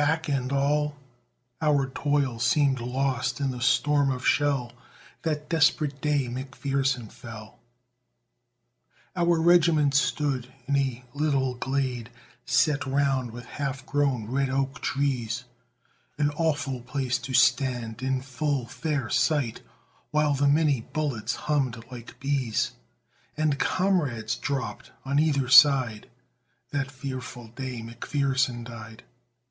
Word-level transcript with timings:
back! 0.00 0.26
and 0.26 0.50
all 0.52 0.96
Our 1.60 1.90
toil 1.90 2.38
seemed 2.38 2.80
lost 2.80 3.40
in 3.40 3.50
the 3.50 3.60
storm 3.60 4.10
of 4.10 4.26
shell 4.26 4.72
That 5.20 5.50
desperate 5.50 6.00
day 6.00 6.28
McPherson 6.28 7.12
fell! 7.12 7.58
Our 9.14 9.38
regiment 9.38 9.92
stood 9.92 10.50
in 10.66 10.76
a 10.76 11.04
little 11.12 11.56
glade 11.56 12.08
Set 12.46 12.86
round 12.86 13.32
with 13.32 13.44
half 13.44 13.84
grown 13.84 14.30
red 14.30 14.48
oak 14.48 14.80
trees 14.80 15.44
An 16.16 16.30
awful 16.36 16.80
place 16.80 17.18
to 17.18 17.34
stand, 17.34 18.00
in 18.02 18.22
full 18.22 18.64
fair 18.64 19.10
sight, 19.10 19.60
While 20.10 20.32
the 20.32 20.48
minie 20.48 20.86
bullets 20.94 21.34
hummed 21.34 21.84
like 21.90 22.18
bees, 22.18 22.72
And 23.36 23.58
comrades 23.58 24.36
dropped 24.36 24.90
on 25.04 25.18
either 25.18 25.50
side 25.50 26.08
That 26.70 26.90
fearful 26.90 27.48
day 27.48 27.82
McPherson 27.82 28.64
died! 28.64 29.02